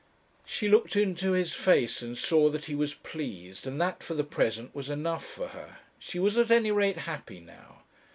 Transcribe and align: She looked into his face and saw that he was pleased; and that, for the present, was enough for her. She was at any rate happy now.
She 0.47 0.67
looked 0.67 0.95
into 0.95 1.33
his 1.33 1.53
face 1.53 2.01
and 2.01 2.17
saw 2.17 2.49
that 2.49 2.65
he 2.65 2.73
was 2.73 2.95
pleased; 2.95 3.67
and 3.67 3.79
that, 3.79 4.01
for 4.01 4.15
the 4.15 4.23
present, 4.23 4.73
was 4.73 4.89
enough 4.89 5.23
for 5.23 5.49
her. 5.49 5.77
She 5.99 6.17
was 6.17 6.39
at 6.39 6.49
any 6.49 6.71
rate 6.71 6.97
happy 6.97 7.39
now. 7.39 7.83